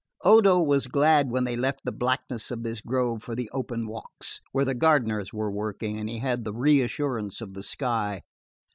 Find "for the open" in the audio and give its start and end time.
3.21-3.85